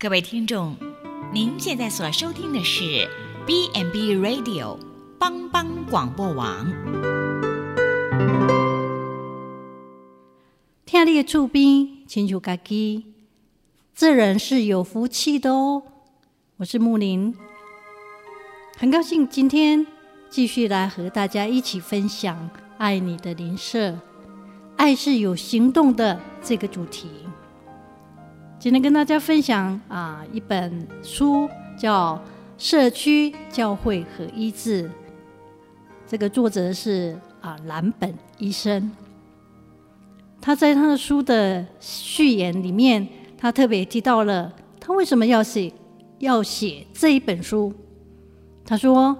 [0.00, 0.76] 各位听众，
[1.32, 3.10] 您现在所收听的是
[3.44, 4.78] B n B Radio
[5.18, 6.70] 帮帮广播网。
[10.86, 13.06] 听你的厝边，亲像家己，
[13.92, 15.82] 这人是有福气的哦。
[16.58, 17.34] 我是木林，
[18.76, 19.84] 很高兴今天
[20.30, 23.98] 继续来和大家一起分享“爱你的邻舍，
[24.76, 27.08] 爱是有行动的”这个主题。
[28.60, 32.16] 今天跟大家分享啊一本书，叫
[32.58, 34.82] 《社区教会和医治》。
[36.08, 38.90] 这个作者是啊蓝本医生。
[40.40, 43.06] 他在他的书的序言里面，
[43.38, 45.72] 他特别提到了他为什么要写
[46.18, 47.72] 要写这一本书。
[48.64, 49.16] 他说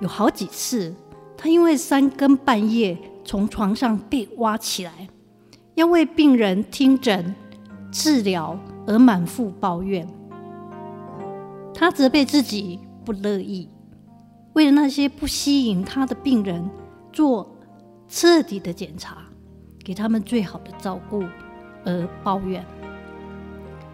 [0.00, 0.94] 有好几次，
[1.36, 5.08] 他因为三更半夜从床上被挖起来，
[5.74, 7.34] 要为病人听诊。
[7.94, 8.58] 治疗
[8.88, 10.04] 而满腹抱怨，
[11.72, 13.68] 他责备自己不乐意，
[14.54, 16.68] 为了那些不吸引他的病人
[17.12, 17.48] 做
[18.08, 19.18] 彻底的检查，
[19.84, 21.22] 给他们最好的照顾
[21.84, 22.66] 而抱怨。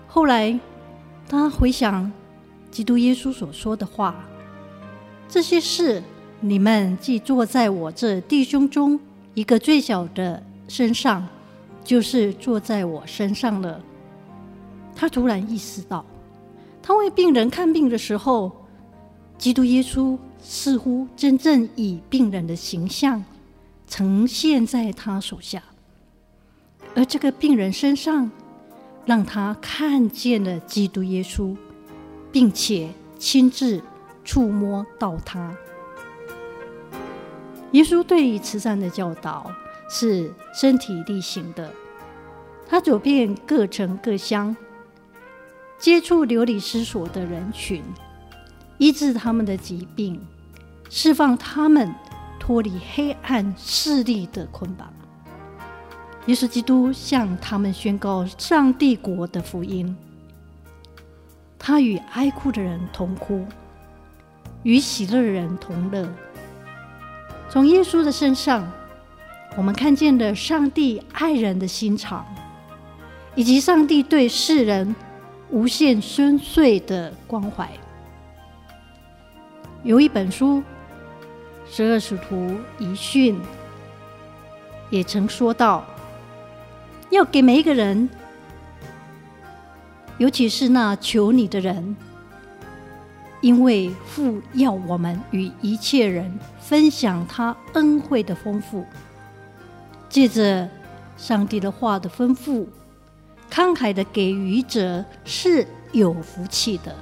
[0.06, 0.58] 后来，
[1.28, 2.10] 他回想
[2.70, 4.24] 基督耶稣所说的话
[5.28, 6.02] ：“这些事，
[6.40, 8.98] 你们既做在我这弟兄中
[9.34, 11.28] 一个最小的身上，
[11.84, 13.78] 就是做在我身上了。”
[14.94, 16.04] 他突然意识到，
[16.82, 18.52] 他为病人看病的时候，
[19.38, 23.24] 基督耶稣似乎真正以病人的形象
[23.86, 25.62] 呈现在他手下，
[26.94, 28.30] 而这个病人身上，
[29.06, 31.56] 让他看见了基督耶稣，
[32.30, 33.82] 并且亲自
[34.24, 35.54] 触摸到他。
[37.72, 39.50] 耶稣对于慈善的教导
[39.88, 41.72] 是身体力行的，
[42.68, 44.54] 他走遍各城各乡。
[45.80, 47.82] 接触流离失所的人群，
[48.76, 50.20] 医治他们的疾病，
[50.90, 51.90] 释放他们
[52.38, 54.92] 脱离黑暗势力的捆绑。
[56.26, 59.96] 耶稣基督向他们宣告上帝国的福音。
[61.58, 63.46] 他与哀哭的人同哭，
[64.62, 66.06] 与喜乐的人同乐。
[67.48, 68.70] 从耶稣的身上，
[69.56, 72.26] 我们看见了上帝爱人的心肠，
[73.34, 74.94] 以及上帝对世人。
[75.50, 77.68] 无限深邃的关怀。
[79.82, 80.58] 有一本书
[81.68, 83.34] 《十二使徒遗训》
[84.90, 85.84] 也曾说到，
[87.10, 88.08] 要给每一个人，
[90.18, 91.96] 尤其是那求你的人，
[93.40, 98.84] 因为父要我们与一切人分享他恩惠的丰富，
[100.08, 100.68] 借着
[101.16, 102.68] 上帝的话的丰富。
[103.50, 106.94] 慷慨的给予者是有福气的。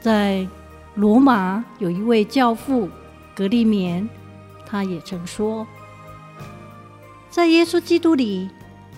[0.00, 0.46] 在
[0.94, 2.88] 罗马有一位教父
[3.34, 4.08] 格利勉，
[4.66, 5.66] 他也曾说，
[7.30, 8.50] 在耶稣基督里，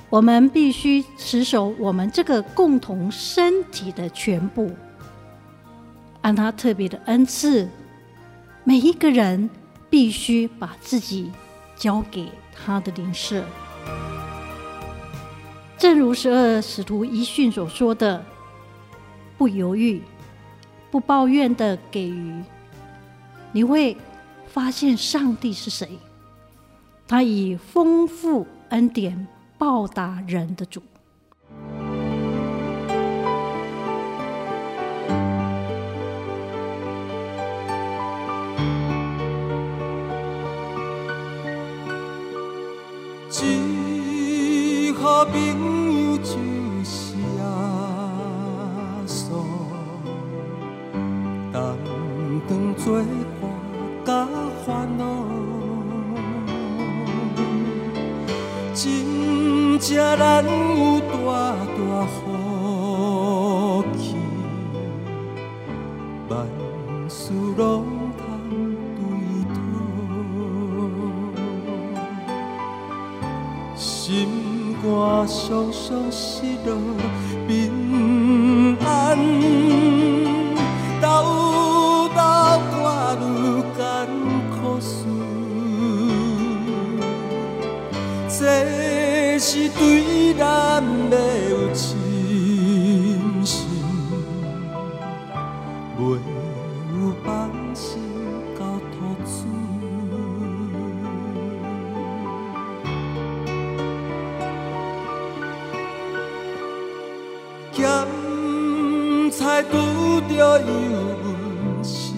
[0.09, 4.71] 我们必须持守我们这个共同身体的全部。
[6.23, 7.69] 按他特别的恩赐，
[8.65, 9.51] 每一个人
[9.91, 11.33] 必须把自己
[11.77, 13.45] 交给他的灵舍。
[15.83, 18.25] 正如十二使徒一训所说的，
[19.37, 20.01] 不犹豫、
[20.93, 22.41] 不抱怨的给予，
[23.51, 23.97] 你会
[24.47, 25.99] 发现上帝是谁？
[27.09, 29.27] 他以丰富恩典
[29.59, 30.81] 报答人的主。
[44.95, 45.62] 何必？
[52.53, 53.03] 当作
[53.41, 53.49] 伴
[54.05, 54.29] 甲
[54.67, 55.05] 烦恼，
[58.75, 61.15] 真正难有大
[61.65, 64.17] 大好气，
[66.29, 66.31] 万
[67.09, 67.87] 事拢，
[73.75, 76.77] 心肝酸酸失落。
[96.03, 97.31] 唯有放
[97.75, 98.03] 心
[98.59, 98.61] 交
[98.91, 99.31] 托主，
[107.73, 107.81] 咸
[109.31, 109.71] 菜拄
[110.29, 110.65] 到油
[111.23, 111.25] 温
[111.85, 112.13] 是，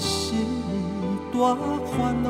[0.00, 0.34] 是
[1.32, 1.36] 大
[1.96, 2.28] 烦恼。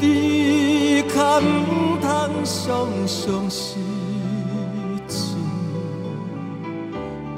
[0.00, 1.81] 你肯？
[2.32, 3.76] 毋通常常失
[5.06, 5.36] 志，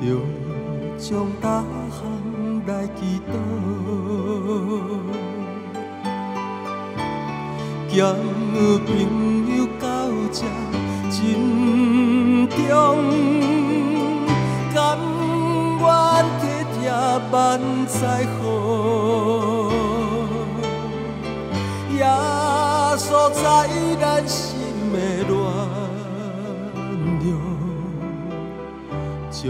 [0.00, 0.04] 着
[0.96, 2.00] 将大项
[2.66, 3.32] 来祈祷。
[7.88, 7.96] 兼
[8.54, 8.88] 有朋
[9.56, 9.84] 友到
[10.32, 10.40] 这
[11.10, 11.14] 珍
[12.48, 12.56] 重，
[14.72, 14.76] 甘
[15.80, 15.84] 愿
[16.40, 16.42] 体
[16.72, 16.80] 贴
[17.30, 17.32] 万
[17.86, 18.42] 载好，
[21.92, 22.00] 也
[22.96, 23.42] 锁在
[24.00, 24.53] 咱心
[24.94, 25.34] 的暖
[27.20, 27.26] 融，
[29.30, 29.42] 将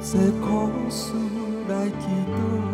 [0.00, 0.10] 这
[0.40, 1.12] 苦事
[1.68, 2.71] 来祈祷。